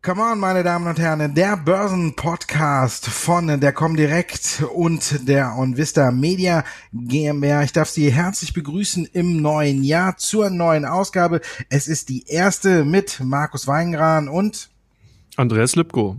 [0.00, 6.64] Come on, meine Damen und Herren, der Börsenpodcast von der Comdirect und der OnVista Media
[6.94, 7.64] GmbH.
[7.64, 11.42] Ich darf Sie herzlich begrüßen im neuen Jahr zur neuen Ausgabe.
[11.68, 14.70] Es ist die erste mit Markus Weingran und
[15.36, 16.16] Andreas Lipko.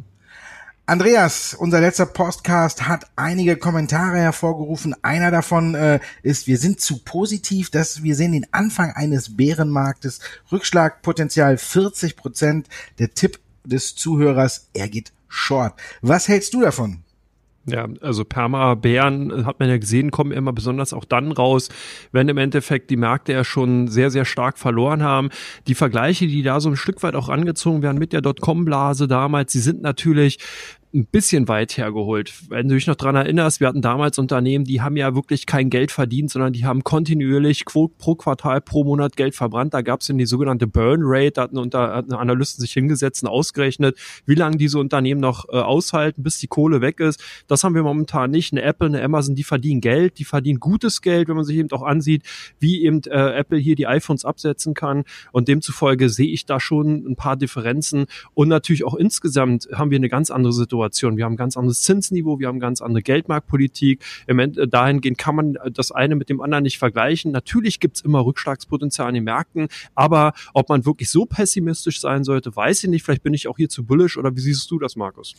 [0.87, 4.95] Andreas, unser letzter Podcast hat einige Kommentare hervorgerufen.
[5.01, 10.19] Einer davon äh, ist, wir sind zu positiv, dass wir sehen den Anfang eines Bärenmarktes.
[10.51, 12.69] Rückschlagpotenzial 40 Prozent.
[12.99, 15.73] Der Tipp des Zuhörers, er geht short.
[16.03, 17.04] Was hältst du davon?
[17.67, 21.69] Ja, also Perma-Bären äh, hat man ja gesehen, kommen immer besonders auch dann raus,
[22.11, 25.29] wenn im Endeffekt die Märkte ja schon sehr, sehr stark verloren haben.
[25.67, 29.51] Die Vergleiche, die da so ein Stück weit auch angezogen werden mit der Dotcom-Blase damals,
[29.51, 30.37] die sind natürlich
[30.95, 32.33] ein bisschen weit hergeholt.
[32.47, 35.69] Wenn du dich noch dran erinnerst, wir hatten damals Unternehmen, die haben ja wirklich kein
[35.69, 39.73] Geld verdient, sondern die haben kontinuierlich pro Quartal, pro Monat Geld verbrannt.
[39.73, 43.29] Da gab es die sogenannte Burn Rate, da hatten, unter, hatten Analysten sich hingesetzt und
[43.29, 47.21] ausgerechnet, wie lange diese Unternehmen noch äh, aushalten, bis die Kohle weg ist.
[47.47, 48.53] Das haben wir momentan nicht.
[48.53, 51.71] Eine Apple, eine Amazon, die verdienen Geld, die verdienen gutes Geld, wenn man sich eben
[51.73, 52.23] auch ansieht,
[52.59, 55.03] wie eben äh, Apple hier die iPhones absetzen kann.
[55.33, 58.05] Und demzufolge sehe ich da schon ein paar Differenzen.
[58.33, 61.17] Und natürlich auch insgesamt haben wir eine ganz andere Situation Situation.
[61.17, 64.03] Wir haben ein ganz anderes Zinsniveau, wir haben ganz andere Geldmarktpolitik.
[64.27, 67.31] Im Ende, äh, dahingehend kann man das eine mit dem anderen nicht vergleichen.
[67.31, 72.23] Natürlich gibt es immer Rückschlagspotenzial in den Märkten, aber ob man wirklich so pessimistisch sein
[72.23, 73.03] sollte, weiß ich nicht.
[73.03, 75.35] Vielleicht bin ich auch hier zu bullisch oder wie siehst du das, Markus?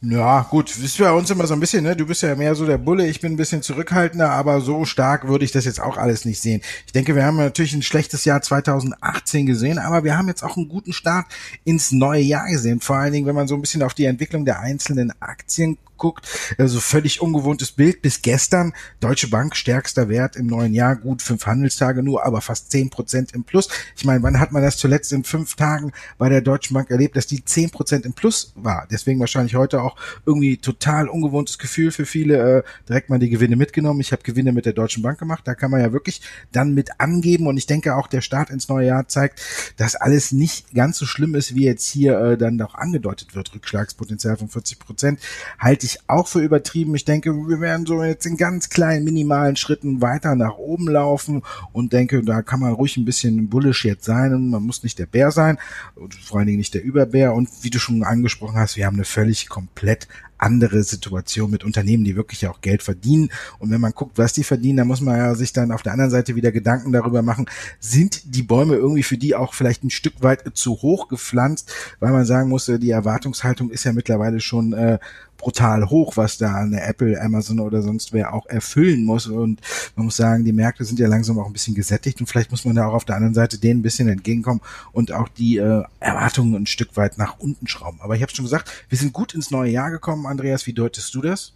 [0.00, 1.96] Ja, gut, ist bei uns immer so ein bisschen, ne?
[1.96, 5.26] Du bist ja mehr so der Bulle, ich bin ein bisschen zurückhaltender, aber so stark
[5.28, 6.60] würde ich das jetzt auch alles nicht sehen.
[6.86, 10.56] Ich denke, wir haben natürlich ein schlechtes Jahr 2018 gesehen, aber wir haben jetzt auch
[10.56, 11.26] einen guten Start
[11.64, 12.80] ins neue Jahr gesehen.
[12.80, 16.28] Vor allen Dingen, wenn man so ein bisschen auf die Entwicklung der einzelnen Aktien guckt,
[16.58, 18.74] also völlig ungewohntes Bild bis gestern.
[19.00, 23.32] Deutsche Bank stärkster Wert im neuen Jahr, gut fünf Handelstage nur, aber fast zehn Prozent
[23.32, 23.70] im Plus.
[23.96, 27.16] Ich meine, wann hat man das zuletzt in fünf Tagen bei der Deutschen Bank erlebt,
[27.16, 28.86] dass die zehn Prozent im Plus war?
[28.90, 32.58] Deswegen wahrscheinlich heute auch irgendwie total ungewohntes Gefühl für viele.
[32.58, 34.00] Äh, direkt mal die Gewinne mitgenommen.
[34.00, 35.44] Ich habe Gewinne mit der Deutschen Bank gemacht.
[35.46, 36.20] Da kann man ja wirklich
[36.52, 39.40] dann mit angeben und ich denke auch der Start ins neue Jahr zeigt,
[39.78, 43.54] dass alles nicht ganz so schlimm ist, wie jetzt hier äh, dann doch angedeutet wird.
[43.54, 45.20] Rückschlagspotenzial von 40 Prozent
[45.58, 46.94] halte ich ich auch für übertrieben.
[46.94, 51.42] Ich denke, wir werden so jetzt in ganz kleinen, minimalen Schritten weiter nach oben laufen
[51.72, 54.98] und denke, da kann man ruhig ein bisschen bullish jetzt sein und man muss nicht
[54.98, 55.58] der Bär sein
[55.94, 57.34] und vor allen Dingen nicht der Überbär.
[57.34, 60.08] Und wie du schon angesprochen hast, wir haben eine völlig komplett
[60.38, 63.30] andere Situation mit Unternehmen, die wirklich auch Geld verdienen.
[63.58, 65.92] Und wenn man guckt, was die verdienen, dann muss man ja sich dann auf der
[65.92, 67.46] anderen Seite wieder Gedanken darüber machen,
[67.80, 72.12] sind die Bäume irgendwie für die auch vielleicht ein Stück weit zu hoch gepflanzt, weil
[72.12, 74.98] man sagen muss, die Erwartungshaltung ist ja mittlerweile schon äh,
[75.44, 79.26] brutal hoch, was da eine Apple, Amazon oder sonst wer auch erfüllen muss.
[79.26, 79.60] Und
[79.94, 82.64] man muss sagen, die Märkte sind ja langsam auch ein bisschen gesättigt und vielleicht muss
[82.64, 84.62] man da auch auf der anderen Seite denen ein bisschen entgegenkommen
[84.92, 88.00] und auch die äh, Erwartungen ein Stück weit nach unten schrauben.
[88.00, 90.23] Aber ich habe schon gesagt, wir sind gut ins neue Jahr gekommen.
[90.26, 91.54] Andreas, wie deutest du das?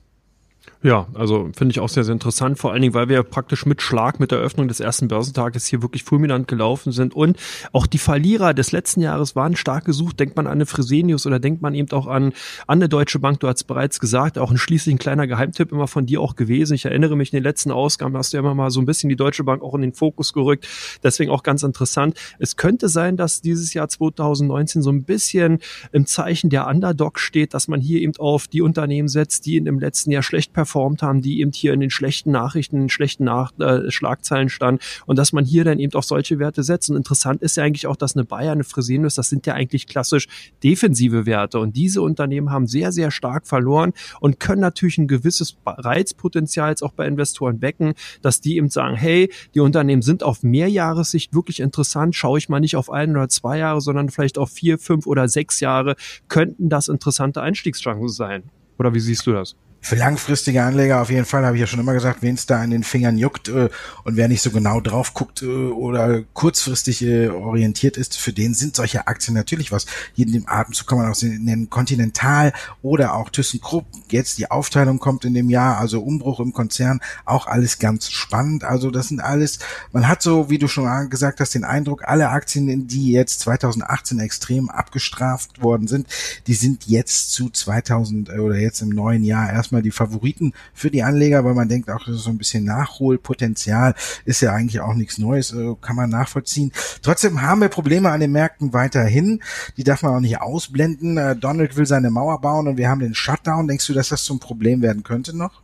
[0.82, 3.82] Ja, also finde ich auch sehr, sehr interessant, vor allen Dingen, weil wir praktisch mit
[3.82, 7.36] Schlag mit der Öffnung des ersten Börsentages hier wirklich fulminant gelaufen sind und
[7.72, 10.20] auch die Verlierer des letzten Jahres waren stark gesucht.
[10.20, 12.32] Denkt man an eine Fresenius oder denkt man eben auch an,
[12.66, 15.88] an eine Deutsche Bank, du hast bereits gesagt, auch ein schließlich ein kleiner Geheimtipp immer
[15.88, 16.74] von dir auch gewesen.
[16.74, 19.08] Ich erinnere mich, in den letzten Ausgaben hast du ja immer mal so ein bisschen
[19.08, 20.68] die Deutsche Bank auch in den Fokus gerückt,
[21.02, 22.18] deswegen auch ganz interessant.
[22.38, 25.58] Es könnte sein, dass dieses Jahr 2019 so ein bisschen
[25.92, 29.64] im Zeichen der Underdog steht, dass man hier eben auf die Unternehmen setzt, die in
[29.64, 32.88] dem letzten Jahr schlecht performt haben, die eben hier in den schlechten Nachrichten, in den
[32.88, 36.90] schlechten Nach äh, Schlagzeilen standen und dass man hier dann eben auch solche Werte setzt.
[36.90, 39.86] Und interessant ist ja eigentlich auch, dass eine Bayer, eine Fresenius, das sind ja eigentlich
[39.86, 40.26] klassisch
[40.64, 45.56] defensive Werte und diese Unternehmen haben sehr, sehr stark verloren und können natürlich ein gewisses
[45.64, 50.42] Reizpotenzial jetzt auch bei Investoren wecken, dass die eben sagen, hey, die Unternehmen sind auf
[50.42, 54.50] Mehrjahressicht wirklich interessant, schaue ich mal nicht auf ein oder zwei Jahre, sondern vielleicht auf
[54.50, 55.94] vier, fünf oder sechs Jahre,
[56.26, 58.42] könnten das interessante Einstiegschancen sein.
[58.76, 59.54] Oder wie siehst du das?
[59.80, 62.60] Für langfristige Anleger auf jeden Fall, habe ich ja schon immer gesagt, wen es da
[62.60, 63.68] an den Fingern juckt äh,
[64.04, 68.54] und wer nicht so genau drauf guckt äh, oder kurzfristig äh, orientiert ist, für den
[68.54, 69.86] sind solche Aktien natürlich was.
[70.14, 72.52] Hier in dem Atemzug kann man auch nennen Continental
[72.82, 73.86] oder auch ThyssenKrupp.
[74.10, 78.64] Jetzt die Aufteilung kommt in dem Jahr, also Umbruch im Konzern, auch alles ganz spannend.
[78.64, 79.60] Also das sind alles,
[79.92, 84.18] man hat so, wie du schon gesagt hast, den Eindruck, alle Aktien, die jetzt 2018
[84.18, 86.08] extrem abgestraft worden sind,
[86.46, 90.90] die sind jetzt zu 2000 oder jetzt im neuen Jahr erst erstmal die Favoriten für
[90.90, 93.94] die Anleger, weil man denkt auch, das ist so ein bisschen Nachholpotenzial,
[94.24, 96.72] ist ja eigentlich auch nichts Neues, äh, kann man nachvollziehen.
[97.02, 99.42] Trotzdem haben wir Probleme an den Märkten weiterhin.
[99.76, 101.18] Die darf man auch nicht ausblenden.
[101.18, 103.68] Äh, Donald will seine Mauer bauen und wir haben den Shutdown.
[103.68, 105.60] Denkst du, dass das zum Problem werden könnte noch?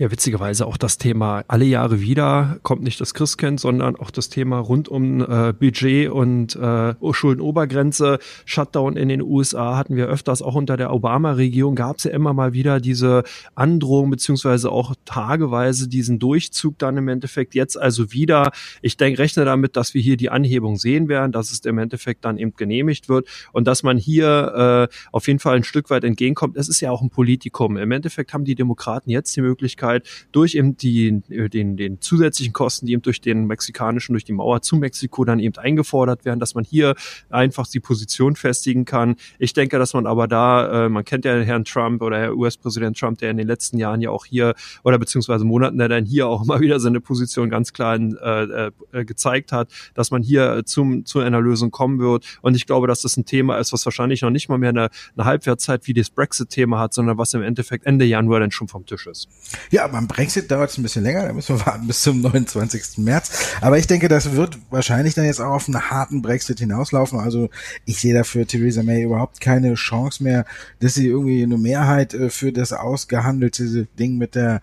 [0.00, 4.30] Ja, witzigerweise auch das Thema alle Jahre wieder kommt nicht das Christkind, sondern auch das
[4.30, 10.40] Thema rund um äh, Budget und äh, Schuldenobergrenze, Shutdown in den USA hatten wir öfters,
[10.40, 13.24] auch unter der Obama-Regierung gab es ja immer mal wieder diese
[13.54, 18.52] Androhung beziehungsweise auch tageweise diesen Durchzug dann im Endeffekt jetzt also wieder.
[18.80, 22.24] Ich denke, rechne damit, dass wir hier die Anhebung sehen werden, dass es im Endeffekt
[22.24, 26.04] dann eben genehmigt wird und dass man hier äh, auf jeden Fall ein Stück weit
[26.04, 26.56] entgegenkommt.
[26.56, 27.76] Es ist ja auch ein Politikum.
[27.76, 32.00] Im Endeffekt haben die Demokraten jetzt die Möglichkeit, Möglichkeit, durch eben die, äh, den, den
[32.00, 36.24] zusätzlichen Kosten, die eben durch den mexikanischen, durch die Mauer zu Mexiko dann eben eingefordert
[36.24, 36.94] werden, dass man hier
[37.28, 39.16] einfach die Position festigen kann.
[39.38, 42.98] Ich denke, dass man aber da, äh, man kennt ja Herrn Trump oder Herr US-Präsident
[42.98, 44.54] Trump, der in den letzten Jahren ja auch hier
[44.84, 48.70] oder beziehungsweise Monaten, der dann hier auch mal wieder seine Position ganz klar in, äh,
[48.92, 52.24] äh, gezeigt hat, dass man hier zum, zu einer Lösung kommen wird.
[52.42, 54.90] Und ich glaube, dass das ein Thema ist, was wahrscheinlich noch nicht mal mehr eine,
[55.16, 58.86] eine Halbwertszeit wie das Brexit-Thema hat, sondern was im Endeffekt Ende Januar dann schon vom
[58.86, 59.28] Tisch ist.
[59.70, 62.20] Ja, ja, beim Brexit dauert es ein bisschen länger, da müssen wir warten bis zum
[62.20, 62.98] 29.
[62.98, 63.30] März.
[63.60, 67.18] Aber ich denke, das wird wahrscheinlich dann jetzt auch auf einen harten Brexit hinauslaufen.
[67.18, 67.48] Also
[67.86, 70.44] ich sehe dafür Theresa May überhaupt keine Chance mehr,
[70.80, 74.60] dass sie irgendwie eine Mehrheit äh, für das ausgehandelte Ding mit der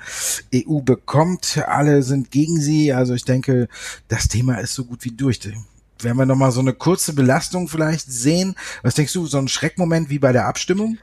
[0.54, 1.64] EU bekommt.
[1.66, 2.94] Alle sind gegen sie.
[2.94, 3.68] Also ich denke,
[4.08, 5.40] das Thema ist so gut wie durch
[6.00, 8.54] werden wir nochmal so eine kurze Belastung vielleicht sehen.
[8.84, 11.00] Was denkst du, so ein Schreckmoment wie bei der Abstimmung?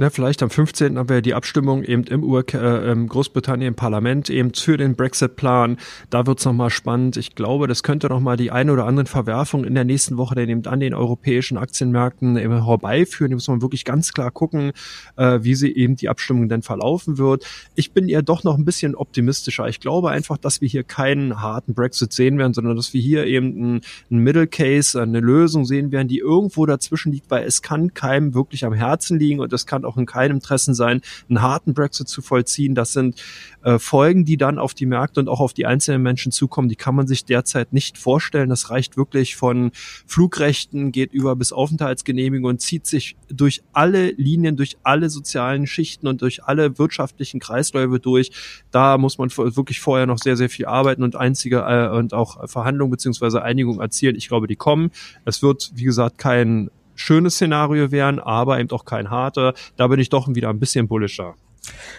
[0.00, 0.96] Ne, vielleicht am 15.
[0.96, 5.76] haben wir die Abstimmung eben im, Ur äh, im Großbritannien Parlament eben für den Brexit-Plan.
[6.08, 7.18] Da wird's es nochmal spannend.
[7.18, 10.48] Ich glaube, das könnte nochmal die eine oder anderen Verwerfungen in der nächsten Woche dann
[10.48, 13.32] eben an den europäischen Aktienmärkten eben herbeiführen.
[13.32, 14.72] Da muss man wirklich ganz klar gucken,
[15.16, 17.44] äh, wie sie eben die Abstimmung denn verlaufen wird.
[17.74, 19.68] Ich bin eher doch noch ein bisschen optimistischer.
[19.68, 23.26] Ich glaube einfach, dass wir hier keinen harten Brexit sehen werden, sondern dass wir hier
[23.26, 23.80] eben einen,
[24.10, 28.32] einen Middle Case, eine Lösung sehen werden, die irgendwo dazwischen liegt, weil es kann keinem
[28.32, 32.08] wirklich am Herzen liegen und es kann auch in keinem Interesse sein, einen harten Brexit
[32.08, 32.74] zu vollziehen.
[32.74, 33.22] Das sind
[33.62, 36.68] äh, Folgen, die dann auf die Märkte und auch auf die einzelnen Menschen zukommen.
[36.68, 38.48] Die kann man sich derzeit nicht vorstellen.
[38.48, 39.70] Das reicht wirklich von
[40.06, 46.06] Flugrechten, geht über bis Aufenthaltsgenehmigung und zieht sich durch alle Linien, durch alle sozialen Schichten
[46.06, 48.30] und durch alle wirtschaftlichen Kreisläufe durch.
[48.70, 52.48] Da muss man wirklich vorher noch sehr, sehr viel arbeiten und einzige äh, und auch
[52.48, 54.16] Verhandlungen beziehungsweise Einigung erzielen.
[54.16, 54.90] Ich glaube, die kommen.
[55.24, 56.70] Es wird, wie gesagt, kein
[57.00, 59.54] schönes Szenario wären, aber eben auch kein harter.
[59.76, 61.34] Da bin ich doch wieder ein bisschen bullischer.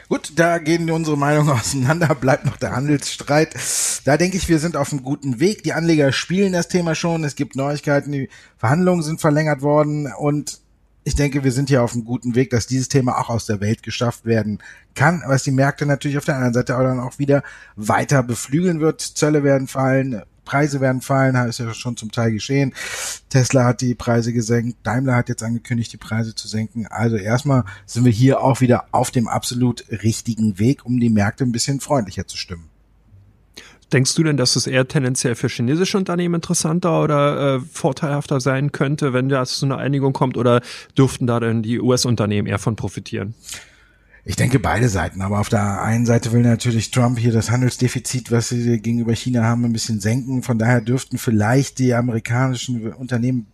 [0.09, 3.55] Gut, da gehen unsere Meinungen auseinander, bleibt noch der Handelsstreit.
[4.05, 5.63] Da denke ich, wir sind auf einem guten Weg.
[5.63, 10.59] Die Anleger spielen das Thema schon, es gibt Neuigkeiten, die Verhandlungen sind verlängert worden und
[11.03, 13.59] ich denke, wir sind hier auf einem guten Weg, dass dieses Thema auch aus der
[13.59, 14.59] Welt geschafft werden
[14.93, 17.41] kann, was die Märkte natürlich auf der anderen Seite auch dann auch wieder
[17.75, 19.01] weiter beflügeln wird.
[19.01, 22.73] Zölle werden fallen, Preise werden fallen, ist ja schon zum Teil geschehen.
[23.29, 26.87] Tesla hat die Preise gesenkt, Daimler hat jetzt angekündigt, die Preise zu senken.
[26.87, 31.43] Also erstmal sind wir hier auch wieder auf dem absolut richtigen Weg, um die Märkte
[31.43, 32.69] ein bisschen freundlicher zu stimmen.
[33.93, 38.71] Denkst du denn, dass es eher tendenziell für chinesische Unternehmen interessanter oder äh, vorteilhafter sein
[38.71, 40.61] könnte, wenn das zu einer Einigung kommt, oder
[40.97, 43.35] dürften da denn die US-Unternehmen eher von profitieren?
[44.23, 48.31] Ich denke beide Seiten, aber auf der einen Seite will natürlich Trump hier das Handelsdefizit,
[48.31, 50.43] was sie gegenüber China haben, ein bisschen senken.
[50.43, 53.47] Von daher dürften vielleicht die amerikanischen Unternehmen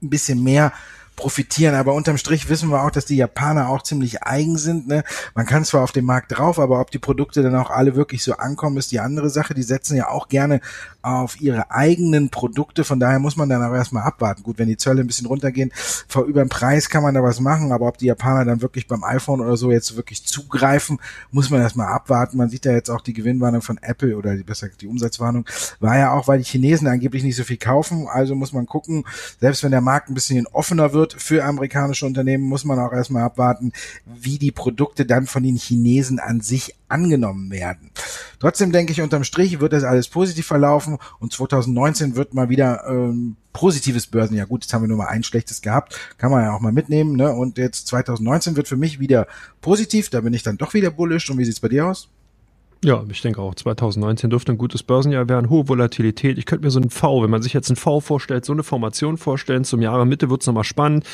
[0.00, 0.72] ein bisschen mehr
[1.16, 1.74] profitieren.
[1.74, 4.88] Aber unterm Strich wissen wir auch, dass die Japaner auch ziemlich eigen sind.
[4.88, 5.04] Ne?
[5.34, 8.22] Man kann zwar auf dem Markt drauf, aber ob die Produkte dann auch alle wirklich
[8.24, 9.54] so ankommen, ist die andere Sache.
[9.54, 10.60] Die setzen ja auch gerne
[11.02, 12.84] auf ihre eigenen Produkte.
[12.84, 14.42] Von daher muss man dann aber erstmal abwarten.
[14.42, 15.70] Gut, wenn die Zölle ein bisschen runtergehen,
[16.08, 18.86] vor über den Preis kann man da was machen, aber ob die Japaner dann wirklich
[18.86, 20.98] beim iPhone oder so jetzt wirklich zugreifen,
[21.30, 22.38] muss man erstmal abwarten.
[22.38, 25.46] Man sieht ja jetzt auch die Gewinnwarnung von Apple oder die, besser die Umsatzwarnung
[25.80, 28.08] war ja auch, weil die Chinesen angeblich nicht so viel kaufen.
[28.08, 29.04] Also muss man gucken,
[29.40, 32.92] selbst wenn der Markt ein bisschen offener wird, wird für amerikanische Unternehmen, muss man auch
[32.92, 33.72] erstmal abwarten,
[34.06, 37.90] wie die Produkte dann von den Chinesen an sich angenommen werden.
[38.38, 42.84] Trotzdem denke ich, unterm Strich wird das alles positiv verlaufen und 2019 wird mal wieder
[42.88, 44.46] ähm, positives Börsenjahr.
[44.46, 47.16] Gut, jetzt haben wir nur mal ein schlechtes gehabt, kann man ja auch mal mitnehmen.
[47.16, 47.30] Ne?
[47.30, 49.26] Und jetzt 2019 wird für mich wieder
[49.60, 51.28] positiv, da bin ich dann doch wieder bullish.
[51.28, 52.08] Und wie sieht's bei dir aus?
[52.84, 56.36] Ja, ich denke auch, 2019 dürfte ein gutes Börsenjahr werden, hohe Volatilität.
[56.36, 58.62] Ich könnte mir so einen V, wenn man sich jetzt einen V vorstellt, so eine
[58.62, 61.06] Formation vorstellen, zum Jahre Mitte wird's nochmal spannend.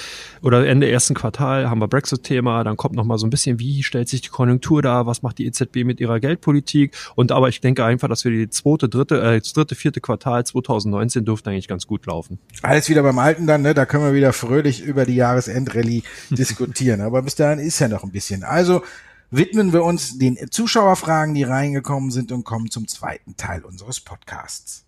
[0.43, 4.09] Oder Ende ersten Quartal haben wir Brexit-Thema, dann kommt nochmal so ein bisschen, wie stellt
[4.09, 6.97] sich die Konjunktur da, was macht die EZB mit ihrer Geldpolitik.
[7.15, 10.45] Und aber ich denke einfach, dass wir die zweite, dritte, äh, das dritte, vierte Quartal
[10.45, 12.41] 2019 dürfte eigentlich ganz gut laufen.
[12.63, 13.75] Alles wieder beim Alten dann, ne?
[13.75, 17.01] Da können wir wieder fröhlich über die Jahresendrallye diskutieren.
[17.01, 18.43] Aber bis dahin ist ja noch ein bisschen.
[18.43, 18.83] Also
[19.31, 24.85] widmen wir uns den Zuschauerfragen, die reingekommen sind und kommen zum zweiten Teil unseres Podcasts.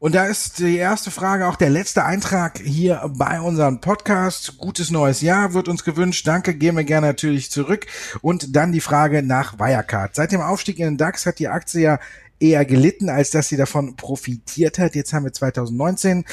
[0.00, 4.56] Und da ist die erste Frage auch der letzte Eintrag hier bei unserem Podcast.
[4.58, 6.24] Gutes neues Jahr wird uns gewünscht.
[6.26, 7.86] Danke, gehen wir gerne natürlich zurück.
[8.20, 10.14] Und dann die Frage nach Wirecard.
[10.14, 11.98] Seit dem Aufstieg in den DAX hat die Aktie ja
[12.40, 14.94] eher gelitten, als dass sie davon profitiert hat.
[14.94, 16.24] Jetzt haben wir 2019.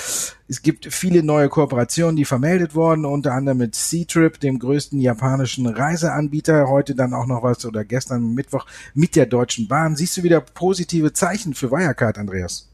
[0.48, 5.66] Es gibt viele neue Kooperationen, die vermeldet wurden, unter anderem mit C-Trip, dem größten japanischen
[5.68, 6.68] Reiseanbieter.
[6.68, 9.96] Heute dann auch noch was oder gestern Mittwoch mit der Deutschen Bahn.
[9.96, 12.70] Siehst du wieder positive Zeichen für Wirecard, Andreas?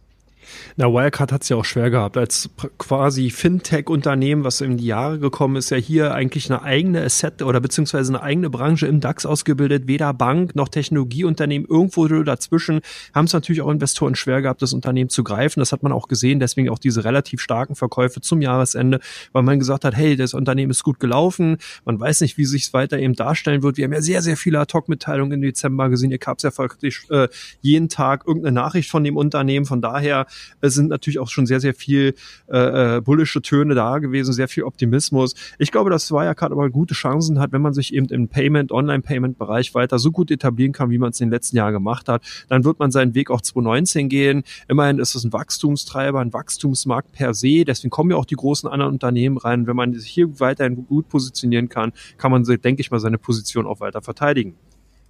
[0.75, 2.17] Na, Wirecard hat es ja auch schwer gehabt.
[2.17, 7.41] Als quasi Fintech-Unternehmen, was in die Jahre gekommen ist, ja hier eigentlich eine eigene Asset
[7.41, 9.87] oder beziehungsweise eine eigene Branche im DAX ausgebildet.
[9.87, 12.81] Weder Bank noch Technologieunternehmen irgendwo dazwischen
[13.13, 15.59] haben es natürlich auch Investoren schwer gehabt, das Unternehmen zu greifen.
[15.59, 16.39] Das hat man auch gesehen.
[16.39, 18.99] Deswegen auch diese relativ starken Verkäufe zum Jahresende,
[19.31, 21.57] weil man gesagt hat, hey, das Unternehmen ist gut gelaufen.
[21.85, 23.77] Man weiß nicht, wie sich es weiter eben darstellen wird.
[23.77, 26.11] Wir haben ja sehr, sehr viele Ad-Hoc-Mitteilungen im Dezember gesehen.
[26.11, 27.27] Ihr gab es ja faktisch äh,
[27.61, 29.65] jeden Tag irgendeine Nachricht von dem Unternehmen.
[29.65, 30.25] Von daher
[30.61, 32.15] es sind natürlich auch schon sehr, sehr viel
[32.47, 35.35] äh, äh, bullische Töne da gewesen, sehr viel Optimismus.
[35.57, 39.73] Ich glaube, dass Wirecard aber gute Chancen hat, wenn man sich eben im Payment, Online-Payment-Bereich
[39.73, 42.23] weiter so gut etablieren kann, wie man es in den letzten Jahren gemacht hat.
[42.49, 44.43] Dann wird man seinen Weg auch 2019 gehen.
[44.67, 47.63] Immerhin ist es ein Wachstumstreiber, ein Wachstumsmarkt per se.
[47.65, 49.67] Deswegen kommen ja auch die großen anderen Unternehmen rein.
[49.67, 53.65] Wenn man sich hier weiterhin gut positionieren kann, kann man, denke ich mal, seine Position
[53.65, 54.55] auch weiter verteidigen.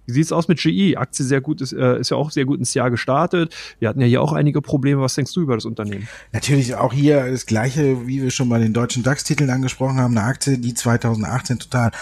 [0.06, 0.96] Wie sieht's aus mit GE?
[0.96, 3.54] Aktie sehr gut ist, äh, ist ja auch sehr gut ins Jahr gestartet.
[3.78, 5.00] Wir hatten ja hier auch einige Probleme.
[5.00, 6.08] Was denkst du über das Unternehmen?
[6.32, 10.16] Natürlich auch hier das gleiche, wie wir schon bei den deutschen DAX-Titeln angesprochen haben.
[10.16, 11.92] Eine Aktie, die 2018 total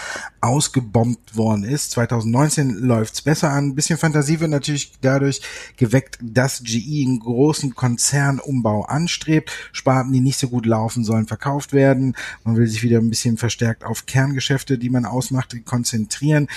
[0.41, 1.91] ausgebombt worden ist.
[1.91, 3.69] 2019 läuft's besser an.
[3.69, 5.41] Ein bisschen Fantasie wird natürlich dadurch
[5.77, 9.51] geweckt, dass GE einen großen Konzernumbau anstrebt.
[9.71, 12.15] Sparten, die nicht so gut laufen, sollen verkauft werden.
[12.43, 16.47] Man will sich wieder ein bisschen verstärkt auf Kerngeschäfte, die man ausmacht, konzentrieren.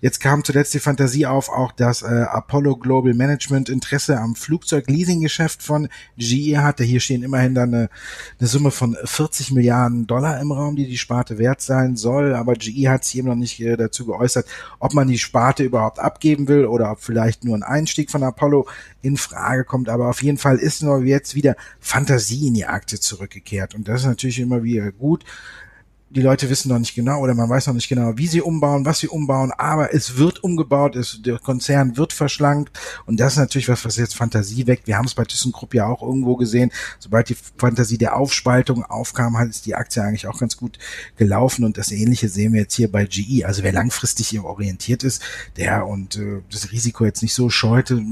[0.00, 5.62] Jetzt kam zuletzt die Fantasie auf, auch dass äh, Apollo Global Management Interesse am Flugzeug-Leasing-Geschäft
[5.62, 6.82] von GE hatte.
[6.82, 7.90] Hier stehen immerhin dann eine,
[8.40, 12.34] eine Summe von 40 Milliarden Dollar im Raum, die die Sparte wert sein soll.
[12.34, 14.46] Aber GE hat sich eben noch nicht äh, dazu geäußert,
[14.78, 18.66] ob man die Sparte überhaupt abgeben will oder ob vielleicht nur ein Einstieg von Apollo
[19.02, 19.88] in Frage kommt.
[19.88, 23.74] Aber auf jeden Fall ist nur jetzt wieder Fantasie in die Aktie zurückgekehrt.
[23.74, 25.24] Und das ist natürlich immer wieder gut
[26.10, 28.84] die Leute wissen noch nicht genau oder man weiß noch nicht genau, wie sie umbauen,
[28.84, 33.38] was sie umbauen, aber es wird umgebaut, es, der Konzern wird verschlankt und das ist
[33.38, 34.86] natürlich was, was jetzt Fantasie weckt.
[34.86, 36.70] Wir haben es bei ThyssenKrupp ja auch irgendwo gesehen.
[36.98, 40.78] Sobald die Fantasie der Aufspaltung aufkam, hat es die Aktie eigentlich auch ganz gut
[41.16, 43.44] gelaufen und das Ähnliche sehen wir jetzt hier bei GE.
[43.44, 45.22] Also wer langfristig orientiert ist,
[45.56, 48.02] der und äh, das Risiko jetzt nicht so scheute,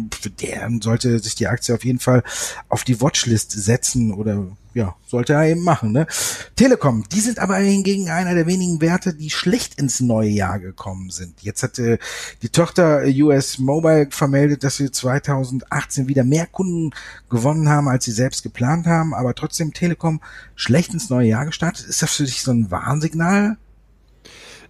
[0.41, 2.23] der sollte sich die Aktie auf jeden Fall
[2.69, 5.92] auf die Watchlist setzen oder ja, sollte er eben machen.
[5.92, 6.06] Ne?
[6.54, 11.09] Telekom, die sind aber hingegen einer der wenigen Werte, die schlecht ins neue Jahr gekommen
[11.09, 11.42] sind.
[11.42, 11.97] Jetzt hat äh,
[12.42, 16.90] die Tochter US Mobile vermeldet, dass sie 2018 wieder mehr Kunden
[17.30, 20.21] gewonnen haben, als sie selbst geplant haben, aber trotzdem Telekom
[20.54, 21.87] schlecht ins neue Jahr gestartet.
[21.87, 23.56] Ist das für dich so ein Warnsignal?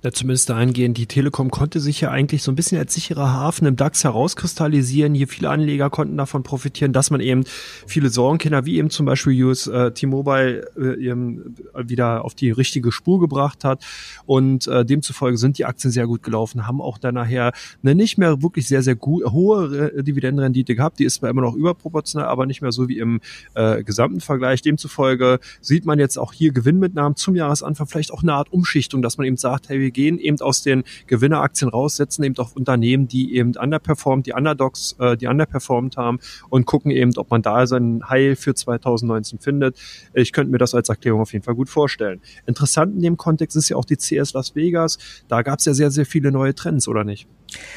[0.06, 3.66] Ja, zumindest dahingehend, die Telekom konnte sich ja eigentlich so ein bisschen als sicherer Hafen
[3.66, 5.16] im DAX herauskristallisieren.
[5.16, 7.42] Hier viele Anleger konnten davon profitieren, dass man eben
[7.88, 12.92] viele Sorgenkinder, wie eben zum Beispiel US äh, T-Mobile, äh, eben wieder auf die richtige
[12.92, 13.84] Spur gebracht hat.
[14.26, 17.50] Und äh, demzufolge sind die Aktien sehr gut gelaufen, haben auch dann nachher
[17.82, 21.00] eine nicht mehr wirklich sehr, sehr gut, hohe äh, Dividendenrendite gehabt.
[21.00, 23.20] Die ist zwar immer noch überproportional, aber nicht mehr so wie im
[23.54, 24.62] äh, gesamten Vergleich.
[24.62, 29.18] Demzufolge sieht man jetzt auch hier Gewinnmitnahmen zum Jahresanfang, vielleicht auch eine Art Umschichtung, dass
[29.18, 33.08] man eben sagt, hey, wir gehen eben aus den Gewinneraktien raus, setzen eben auf Unternehmen,
[33.08, 37.66] die eben underperformt, die Underdogs, äh, die underperformt haben und gucken eben, ob man da
[37.66, 39.78] seinen Heil für 2019 findet.
[40.12, 42.20] Ich könnte mir das als Erklärung auf jeden Fall gut vorstellen.
[42.44, 44.98] Interessant in dem Kontext ist ja auch die CS Las Vegas.
[45.28, 47.26] Da gab es ja sehr, sehr viele neue Trends, oder nicht?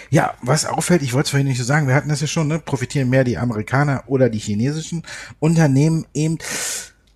[0.09, 2.47] Ja, was auffällt, ich wollte es vorhin nicht so sagen, wir hatten das ja schon,
[2.47, 2.59] ne?
[2.59, 5.03] profitieren mehr die Amerikaner oder die chinesischen
[5.39, 6.38] Unternehmen eben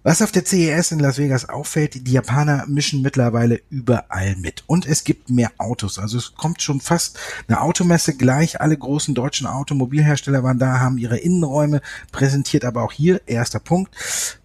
[0.04, 4.64] was auf der CES in Las Vegas auffällt, die Japaner mischen mittlerweile überall mit.
[4.68, 5.98] Und es gibt mehr Autos.
[5.98, 7.18] Also es kommt schon fast
[7.48, 8.60] eine Automesse gleich.
[8.62, 11.82] Alle großen deutschen Automobilhersteller waren da, haben ihre Innenräume
[12.12, 12.66] präsentiert.
[12.66, 13.96] Aber auch hier, erster Punkt,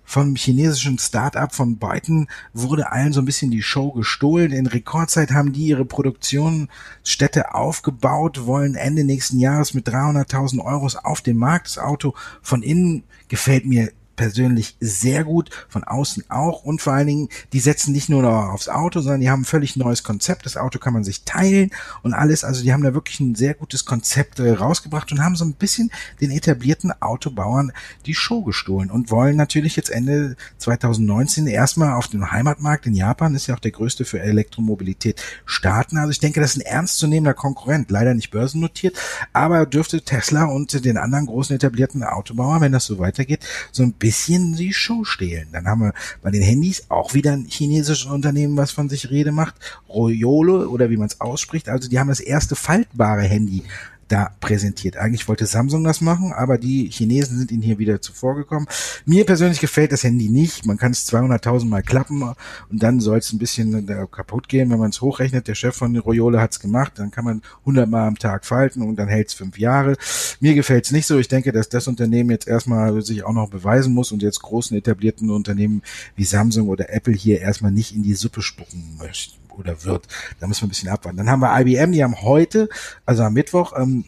[0.08, 4.52] vom chinesischen Start-up von Byton wurde allen so ein bisschen die Show gestohlen.
[4.52, 11.20] In Rekordzeit haben die ihre Produktionsstätte aufgebaut, wollen Ende nächsten Jahres mit 300.000 Euros auf
[11.20, 11.66] den Markt.
[11.66, 17.06] Das Auto von innen gefällt mir persönlich sehr gut, von außen auch und vor allen
[17.06, 20.44] Dingen, die setzen nicht nur noch aufs Auto, sondern die haben ein völlig neues Konzept.
[20.44, 21.70] Das Auto kann man sich teilen
[22.02, 22.44] und alles.
[22.44, 25.54] Also die haben da wirklich ein sehr gutes Konzept äh, rausgebracht und haben so ein
[25.54, 27.72] bisschen den etablierten Autobauern
[28.06, 33.36] die Show gestohlen und wollen natürlich jetzt Ende 2019 erstmal auf dem Heimatmarkt in Japan,
[33.36, 35.96] ist ja auch der größte für Elektromobilität, starten.
[35.96, 38.98] Also ich denke, das ist ein ernstzunehmender Konkurrent, leider nicht börsennotiert,
[39.32, 43.92] aber dürfte Tesla und den anderen großen etablierten Autobauern, wenn das so weitergeht, so ein
[43.92, 45.48] bisschen bisschen die Show stehlen.
[45.52, 49.32] Dann haben wir bei den Handys auch wieder ein chinesisches Unternehmen, was von sich Rede
[49.32, 49.54] macht.
[49.86, 51.68] Royole oder wie man es ausspricht.
[51.68, 53.64] Also die haben das erste faltbare Handy
[54.08, 54.96] da präsentiert.
[54.96, 58.66] Eigentlich wollte Samsung das machen, aber die Chinesen sind ihnen hier wieder zuvorgekommen.
[59.04, 60.66] Mir persönlich gefällt das Handy nicht.
[60.66, 64.70] Man kann es 200.000 Mal klappen und dann soll es ein bisschen äh, kaputt gehen,
[64.70, 65.46] wenn man es hochrechnet.
[65.48, 66.94] Der Chef von Royole hat es gemacht.
[66.96, 69.96] Dann kann man 100 Mal am Tag falten und dann hält es fünf Jahre.
[70.40, 71.18] Mir gefällt es nicht so.
[71.18, 74.76] Ich denke, dass das Unternehmen jetzt erstmal sich auch noch beweisen muss und jetzt großen
[74.76, 75.82] etablierten Unternehmen
[76.16, 80.06] wie Samsung oder Apple hier erstmal nicht in die Suppe spucken möchten oder wird.
[80.40, 81.18] Da müssen wir ein bisschen abwarten.
[81.18, 82.68] Dann haben wir IBM, die haben heute,
[83.04, 84.04] also am Mittwoch, ähm,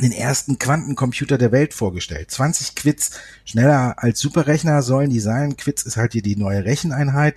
[0.00, 2.30] den ersten Quantencomputer der Welt vorgestellt.
[2.30, 3.12] 20 Quits
[3.44, 5.56] schneller als Superrechner sollen die sein.
[5.56, 7.34] Quits ist halt hier die neue Recheneinheit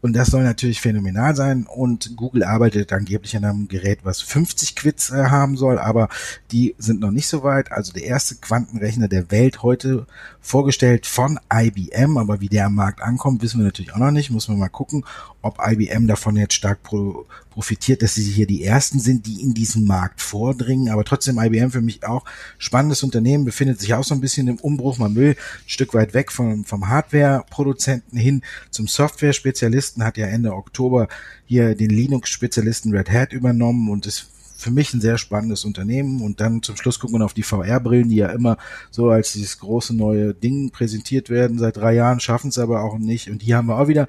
[0.00, 4.76] und das soll natürlich phänomenal sein und Google arbeitet angeblich an einem Gerät, was 50
[4.76, 6.08] Quits äh, haben soll, aber
[6.50, 7.70] die sind noch nicht so weit.
[7.72, 10.06] Also der erste Quantenrechner der Welt heute
[10.40, 14.30] vorgestellt von IBM, aber wie der am Markt ankommt, wissen wir natürlich auch noch nicht.
[14.30, 15.04] Muss man mal gucken,
[15.42, 19.52] ob IBM davon jetzt stark pro profitiert, dass sie hier die ersten sind, die in
[19.52, 20.88] diesen Markt vordringen.
[20.88, 22.24] Aber trotzdem IBM für mich auch
[22.58, 24.98] spannendes Unternehmen, befindet sich auch so ein bisschen im Umbruch.
[24.98, 30.54] Man will ein Stück weit weg vom, vom Hardware-Produzenten hin zum Software-Spezialisten, hat ja Ende
[30.54, 31.08] Oktober
[31.44, 36.22] hier den Linux-Spezialisten Red Hat übernommen und ist für mich ein sehr spannendes Unternehmen.
[36.22, 38.58] Und dann zum Schluss gucken wir auf die VR-Brillen, die ja immer
[38.90, 41.58] so als dieses große neue Ding präsentiert werden.
[41.58, 43.30] Seit drei Jahren schaffen es aber auch nicht.
[43.30, 44.06] Und hier haben wir auch wieder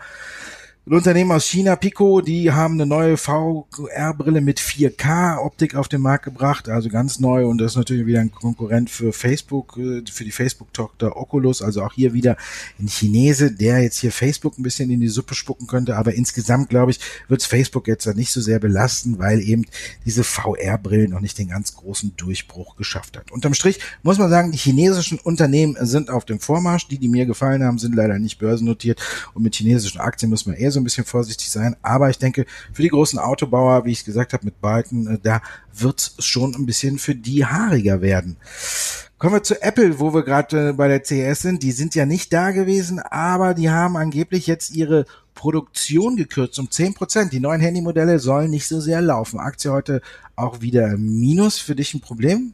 [0.88, 6.25] ein Unternehmen aus China, Pico, die haben eine neue VR-Brille mit 4K-Optik auf den Markt
[6.25, 7.45] gebracht, also ganz neu.
[7.45, 11.83] Und das ist natürlich wieder ein Konkurrent für Facebook, äh, für die Facebook-Tochter Oculus, also
[11.83, 12.35] auch hier wieder
[12.79, 16.69] ein Chinese, der jetzt hier Facebook ein bisschen in die Suppe spucken könnte, aber insgesamt,
[16.69, 19.67] glaube ich, wird es Facebook jetzt nicht so sehr belasten, weil eben
[20.03, 23.31] diese VR-Brillen noch nicht den ganz großen Durchbruch geschafft hat.
[23.31, 27.27] Unterm Strich muss man sagen, die chinesischen Unternehmen sind auf dem Vormarsch, die, die mir
[27.27, 29.00] gefallen haben, sind leider nicht börsennotiert.
[29.35, 31.75] Und mit chinesischen Aktien muss man eher so ein bisschen vorsichtig sein.
[31.82, 35.42] Aber ich denke, für die großen Autobauer, wie ich gesagt habe, mit Byton, äh, da
[35.74, 38.38] wird es schon ein bisschen für die haariger werden.
[39.18, 41.63] Kommen wir zu Apple, wo wir gerade äh, bei der CES sind.
[41.63, 45.05] Die sind ja nicht da gewesen, aber die haben angeblich jetzt ihre
[45.36, 47.29] Produktion gekürzt um 10%.
[47.29, 49.40] Die neuen Handymodelle sollen nicht so sehr laufen.
[49.40, 50.01] Aktie heute
[50.36, 51.60] auch wieder Minus.
[51.60, 52.53] Für dich ein Problem?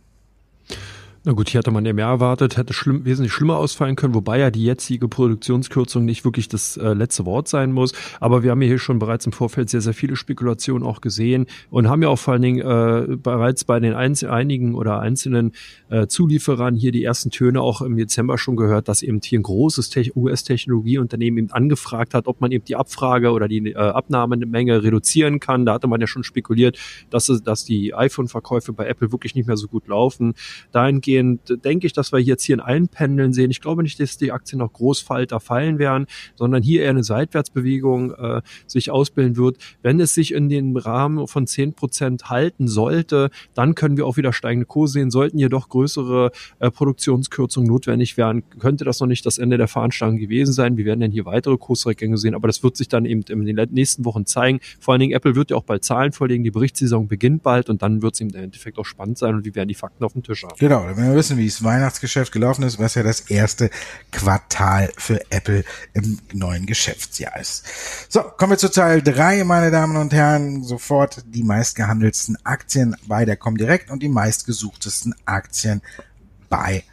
[1.27, 4.39] Na gut, hier hatte man ja mehr erwartet, hätte schlimm, wesentlich schlimmer ausfallen können, wobei
[4.39, 7.91] ja die jetzige Produktionskürzung nicht wirklich das äh, letzte Wort sein muss.
[8.21, 11.47] Aber wir haben ja hier schon bereits im Vorfeld sehr, sehr viele Spekulationen auch gesehen
[11.69, 15.51] und haben ja auch vor allen Dingen äh, bereits bei den einz einigen oder einzelnen
[15.89, 19.43] äh, Zulieferern hier die ersten Töne auch im Dezember schon gehört, dass eben hier ein
[19.43, 25.41] großes US-Technologieunternehmen eben angefragt hat, ob man eben die Abfrage oder die äh, Abnahmemenge reduzieren
[25.41, 25.65] kann.
[25.65, 26.77] Da hatte man ja schon spekuliert,
[27.09, 30.33] dass, dass die iPhone-Verkäufe bei Apple wirklich nicht mehr so gut laufen.
[30.71, 33.51] Dahingehend dahingehend denke ich, dass wir jetzt hier in allen Pendeln sehen.
[33.51, 38.12] Ich glaube nicht, dass die Aktien noch Großfalter fallen werden, sondern hier eher eine Seitwärtsbewegung
[38.12, 39.58] äh, sich ausbilden wird.
[39.82, 44.17] Wenn es sich in den Rahmen von zehn Prozent halten sollte, dann können wir auch
[44.17, 45.12] wieder steigende Kurse sehen.
[45.12, 50.17] Sollten jedoch größere äh, Produktionskürzungen notwendig werden, könnte das noch nicht das Ende der Veranstaltung
[50.17, 50.77] gewesen sein.
[50.77, 53.67] Wir werden dann hier weitere Kursrückgänge sehen, aber das wird sich dann eben in den
[53.71, 54.60] nächsten Wochen zeigen.
[54.80, 56.43] Vor allen Dingen Apple wird ja auch bald Zahlen vorlegen.
[56.43, 59.56] Die Berichtssaison beginnt bald und dann wird es im Endeffekt auch spannend sein und wir
[59.56, 60.56] werden die Fakten auf dem Tisch haben.
[60.58, 63.69] Genau, wir wissen, wie das Weihnachtsgeschäft gelaufen ist, was ja das erste
[64.11, 67.63] Quartal für Apple im neuen Geschäftsjahr ist.
[68.09, 70.63] So, kommen wir zu Teil 3, meine Damen und Herren.
[70.63, 75.81] Sofort die meistgehandelsten Aktien bei der Comdirect und die meistgesuchtesten Aktien
[76.49, 76.83] bei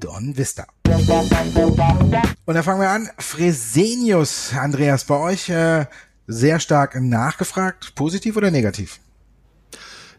[0.00, 0.66] Don Vista.
[0.84, 3.08] Und da fangen wir an.
[3.18, 5.86] Fresenius, Andreas, bei euch äh,
[6.26, 7.94] sehr stark nachgefragt.
[7.94, 9.01] Positiv oder negativ?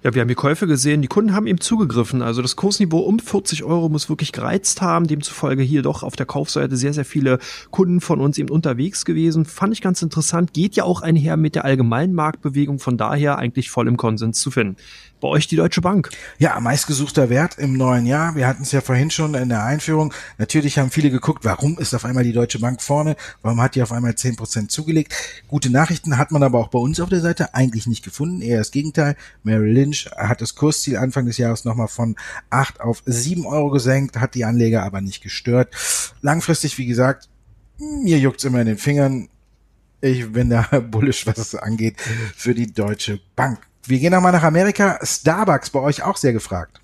[0.03, 2.21] Ja, wir haben die Käufe gesehen, die Kunden haben ihm zugegriffen.
[2.21, 5.07] Also das Kursniveau um 40 Euro muss wirklich gereizt haben.
[5.07, 7.39] Demzufolge hier doch auf der Kaufseite sehr, sehr viele
[7.71, 9.45] Kunden von uns eben unterwegs gewesen.
[9.45, 10.51] Fand ich ganz interessant.
[10.51, 12.79] Geht ja auch einher mit der allgemeinen Marktbewegung.
[12.79, 14.75] Von daher eigentlich voll im Konsens zu finden
[15.23, 16.09] bei euch die Deutsche Bank.
[16.37, 18.35] Ja, meistgesuchter Wert im neuen Jahr.
[18.35, 20.13] Wir hatten es ja vorhin schon in der Einführung.
[20.37, 23.15] Natürlich haben viele geguckt, warum ist auf einmal die Deutsche Bank vorne?
[23.41, 25.13] Warum hat die auf einmal zehn Prozent zugelegt?
[25.47, 28.41] Gute Nachrichten hat man aber auch bei uns auf der Seite eigentlich nicht gefunden.
[28.41, 29.15] Eher das Gegenteil.
[29.43, 32.17] Merrill Lynch hat das Kursziel Anfang des Jahres nochmal von
[32.49, 35.73] acht auf sieben Euro gesenkt, hat die Anleger aber nicht gestört.
[36.21, 37.29] Langfristig, wie gesagt,
[37.77, 39.29] mir juckt's immer in den Fingern.
[40.01, 42.01] Ich bin da bullisch, was es angeht,
[42.35, 43.59] für die Deutsche Bank.
[43.85, 44.99] Wir gehen nochmal nach Amerika.
[45.03, 46.82] Starbucks bei euch auch sehr gefragt.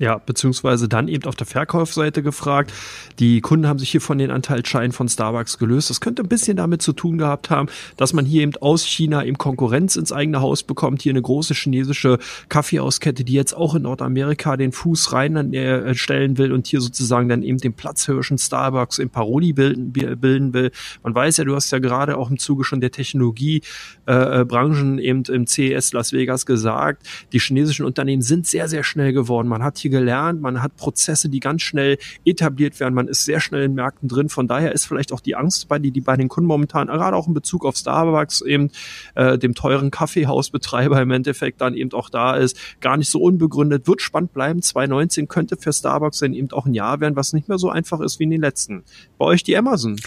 [0.00, 2.72] Ja, beziehungsweise dann eben auf der Verkaufsseite gefragt.
[3.20, 5.88] Die Kunden haben sich hier von den Anteilsscheinen von Starbucks gelöst.
[5.88, 9.24] Das könnte ein bisschen damit zu tun gehabt haben, dass man hier eben aus China
[9.24, 11.02] eben Konkurrenz ins eigene Haus bekommt.
[11.02, 16.38] Hier eine große chinesische Kaffeehauskette, die jetzt auch in Nordamerika den Fuß rein äh, stellen
[16.38, 20.72] will und hier sozusagen dann eben den Platzhirschen Starbucks in Paroli bilden, bilden will.
[21.04, 25.22] Man weiß ja, du hast ja gerade auch im Zuge schon der Technologiebranchen äh, eben
[25.22, 29.46] im CES Las Vegas gesagt, die chinesischen Unternehmen sind sehr, sehr schnell geworden.
[29.46, 33.40] Man hat viel gelernt, man hat Prozesse, die ganz schnell etabliert werden, man ist sehr
[33.40, 34.30] schnell in Märkten drin.
[34.30, 37.14] Von daher ist vielleicht auch die Angst bei, die, die bei den Kunden momentan, gerade
[37.16, 38.70] auch in Bezug auf Starbucks eben,
[39.14, 43.86] äh, dem teuren Kaffeehausbetreiber im Endeffekt dann eben auch da ist, gar nicht so unbegründet.
[43.86, 44.62] Wird spannend bleiben.
[44.62, 48.00] 2019 könnte für Starbucks dann eben auch ein Jahr werden, was nicht mehr so einfach
[48.00, 48.84] ist wie in den letzten.
[49.18, 50.00] Bei euch die Amazon.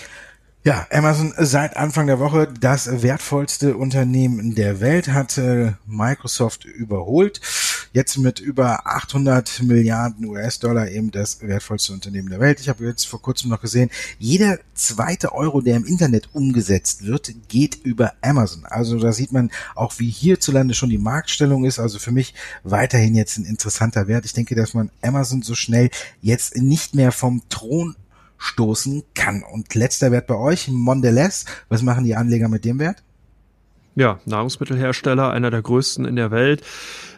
[0.68, 7.40] Ja, Amazon seit Anfang der Woche das wertvollste Unternehmen der Welt hat äh, Microsoft überholt.
[7.94, 12.60] Jetzt mit über 800 Milliarden US-Dollar eben das wertvollste Unternehmen der Welt.
[12.60, 17.34] Ich habe jetzt vor kurzem noch gesehen, jeder zweite Euro, der im Internet umgesetzt wird,
[17.48, 18.66] geht über Amazon.
[18.66, 21.80] Also da sieht man auch, wie hierzulande schon die Marktstellung ist.
[21.80, 22.34] Also für mich
[22.66, 24.26] weiterhin jetzt ein interessanter Wert.
[24.26, 25.90] Ich denke, dass man Amazon so schnell
[26.22, 27.96] jetzt nicht mehr vom Thron
[28.38, 29.44] stoßen kann.
[29.44, 31.46] Und letzter Wert bei euch, Mondelez.
[31.70, 33.04] Was machen die Anleger mit dem Wert?
[33.96, 36.62] Ja, Nahrungsmittelhersteller, einer der größten in der Welt.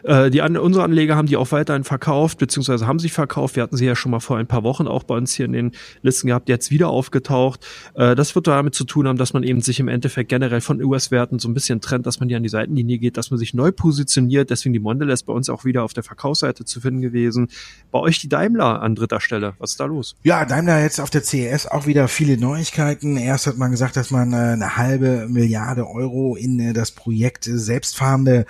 [0.02, 3.56] Äh, die, unsere Anleger haben die auch weiterhin verkauft, beziehungsweise haben sie verkauft.
[3.56, 5.52] Wir hatten sie ja schon mal vor ein paar Wochen auch bei uns hier in
[5.52, 7.66] den Listen gehabt, jetzt wieder aufgetaucht.
[7.94, 10.82] Äh, das wird damit zu tun haben, dass man eben sich im Endeffekt generell von
[10.82, 13.54] US-Werten so ein bisschen trennt, dass man hier an die Seitenlinie geht, dass man sich
[13.54, 14.50] neu positioniert.
[14.50, 17.48] Deswegen die Mondelez bei uns auch wieder auf der Verkaufsseite zu finden gewesen.
[17.90, 19.54] Bei euch die Daimler an dritter Stelle.
[19.58, 20.16] Was ist da los?
[20.22, 23.16] Ja, Daimler jetzt auf der CES auch wieder viele Neuigkeiten.
[23.16, 27.44] Erst hat man gesagt, dass man äh, eine halbe Milliarde Euro in äh, das Projekt
[27.44, 28.46] selbstfahrende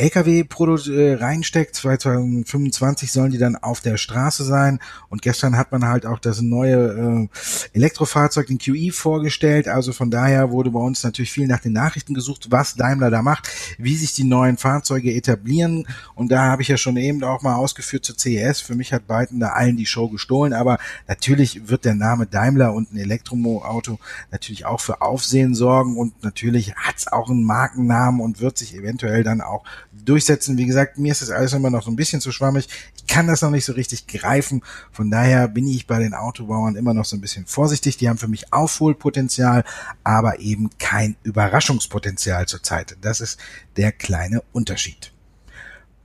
[0.00, 1.76] LKW äh, reinsteckt.
[1.76, 4.80] 2025 sollen die dann auf der Straße sein.
[5.10, 9.68] Und gestern hat man halt auch das neue äh, Elektrofahrzeug, den QE, vorgestellt.
[9.68, 13.20] Also von daher wurde bei uns natürlich viel nach den Nachrichten gesucht, was Daimler da
[13.20, 15.86] macht, wie sich die neuen Fahrzeuge etablieren.
[16.14, 18.60] Und da habe ich ja schon eben auch mal ausgeführt zur CES.
[18.60, 20.54] Für mich hat Biden da allen die Show gestohlen.
[20.54, 23.98] Aber natürlich wird der Name Daimler und ein Elektroauto
[24.30, 25.98] natürlich auch für Aufsehen sorgen.
[25.98, 30.58] Und natürlich hat es auch einen Markennamen und wird sich eventuell dann auch durchsetzen.
[30.58, 32.68] Wie gesagt, mir ist das alles immer noch so ein bisschen zu schwammig.
[32.96, 34.62] Ich kann das noch nicht so richtig greifen.
[34.92, 37.96] Von daher bin ich bei den Autobauern immer noch so ein bisschen vorsichtig.
[37.96, 39.64] Die haben für mich Aufholpotenzial,
[40.04, 42.96] aber eben kein Überraschungspotenzial zurzeit.
[43.00, 43.38] Das ist
[43.76, 45.12] der kleine Unterschied.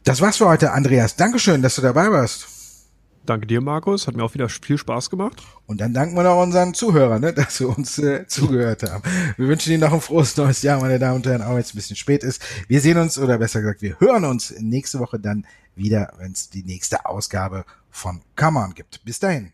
[0.04, 1.16] Das war's für heute, Andreas.
[1.16, 2.55] Dankeschön, dass du dabei warst.
[3.26, 4.08] Danke dir, Markus.
[4.08, 5.42] Hat mir auch wieder viel Spaß gemacht.
[5.66, 9.04] Und dann danken wir noch unseren Zuhörern, ne, dass sie uns äh, zugehört haben.
[9.38, 11.74] Wir wünschen Ihnen noch ein frohes neues Jahr, meine Damen und Herren, auch wenn es
[11.74, 12.42] ein bisschen spät ist.
[12.68, 16.50] Wir sehen uns, oder besser gesagt, wir hören uns nächste Woche dann wieder, wenn es
[16.50, 19.04] die nächste Ausgabe von Come On gibt.
[19.04, 19.52] Bis dahin.